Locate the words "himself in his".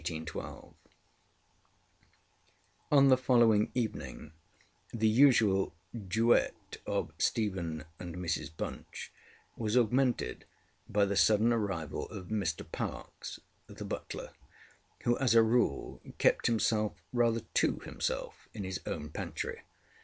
17.81-18.81